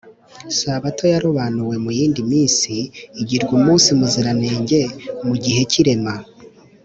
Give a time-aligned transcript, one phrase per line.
[0.57, 2.73] sabato yarobanuwe mu yindi minsi
[3.21, 4.79] igirwa umunsi muziranenge
[5.27, 6.13] mu gihe cy’irema